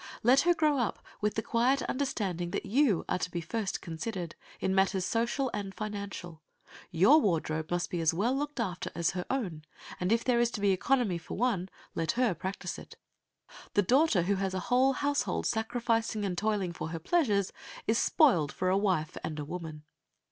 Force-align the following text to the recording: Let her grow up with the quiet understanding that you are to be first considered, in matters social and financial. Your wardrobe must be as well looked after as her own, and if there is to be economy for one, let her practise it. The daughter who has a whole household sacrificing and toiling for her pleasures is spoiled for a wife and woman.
Let 0.23 0.41
her 0.49 0.55
grow 0.55 0.79
up 0.79 1.05
with 1.21 1.35
the 1.35 1.43
quiet 1.43 1.83
understanding 1.83 2.49
that 2.49 2.65
you 2.65 3.05
are 3.07 3.19
to 3.19 3.29
be 3.29 3.39
first 3.39 3.83
considered, 3.83 4.33
in 4.59 4.73
matters 4.73 5.05
social 5.05 5.51
and 5.53 5.75
financial. 5.75 6.41
Your 6.89 7.19
wardrobe 7.21 7.69
must 7.69 7.91
be 7.91 8.01
as 8.01 8.11
well 8.11 8.35
looked 8.35 8.59
after 8.59 8.89
as 8.95 9.11
her 9.11 9.25
own, 9.29 9.61
and 9.99 10.11
if 10.11 10.23
there 10.23 10.39
is 10.39 10.49
to 10.53 10.59
be 10.59 10.71
economy 10.71 11.19
for 11.19 11.37
one, 11.37 11.69
let 11.93 12.13
her 12.13 12.33
practise 12.33 12.79
it. 12.79 12.95
The 13.75 13.83
daughter 13.83 14.23
who 14.23 14.37
has 14.37 14.55
a 14.55 14.59
whole 14.71 14.93
household 14.93 15.45
sacrificing 15.45 16.25
and 16.25 16.35
toiling 16.35 16.73
for 16.73 16.87
her 16.89 16.99
pleasures 16.99 17.53
is 17.85 17.99
spoiled 17.99 18.51
for 18.51 18.69
a 18.69 18.77
wife 18.79 19.17
and 19.23 19.37
woman. 19.41 19.83